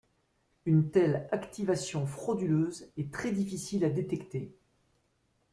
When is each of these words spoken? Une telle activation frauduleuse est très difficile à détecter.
Une 0.65 0.89
telle 0.89 1.27
activation 1.31 2.07
frauduleuse 2.07 2.91
est 2.97 3.13
très 3.13 3.31
difficile 3.31 3.85
à 3.85 3.89
détecter. 3.91 4.51